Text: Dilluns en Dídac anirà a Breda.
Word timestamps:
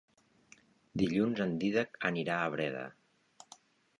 Dilluns 1.01 1.41
en 1.45 1.53
Dídac 1.63 2.01
anirà 2.11 2.37
a 2.41 2.49
Breda. 2.57 2.83